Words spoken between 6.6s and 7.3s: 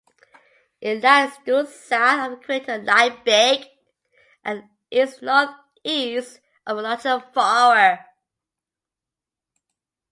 of the larger